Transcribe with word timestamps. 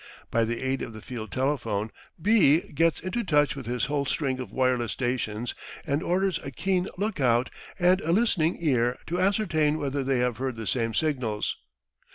By 0.31 0.45
the 0.45 0.63
aid 0.63 0.81
of 0.81 0.93
the 0.93 1.01
field 1.03 1.31
telephone 1.31 1.91
B 2.19 2.71
gets 2.73 3.01
into 3.01 3.23
touch 3.23 3.55
with 3.55 3.67
his 3.67 3.85
whole 3.85 4.05
string 4.05 4.39
of 4.39 4.51
wireless 4.51 4.93
stations 4.93 5.53
and 5.85 6.01
orders 6.01 6.39
a 6.43 6.49
keen 6.49 6.87
look 6.97 7.19
out 7.19 7.51
and 7.77 8.01
a 8.01 8.11
listening 8.11 8.57
ear 8.61 8.97
to 9.05 9.21
ascertain 9.21 9.77
whether 9.77 10.03
they 10.03 10.17
have 10.17 10.37
heard 10.37 10.55
the 10.55 10.65
same 10.65 10.95
signals. 10.95 11.55